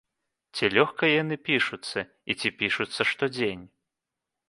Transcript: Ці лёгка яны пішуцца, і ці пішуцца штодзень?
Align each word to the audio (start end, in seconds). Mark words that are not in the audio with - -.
Ці 0.55 0.69
лёгка 0.75 1.09
яны 1.11 1.37
пішуцца, 1.51 1.99
і 2.33 2.39
ці 2.39 2.55
пішуцца 2.63 3.01
штодзень? 3.15 3.65